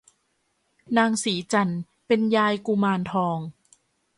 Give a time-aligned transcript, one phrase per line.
[0.97, 3.37] นางสีจันทร์เป็นยายกุมารทอง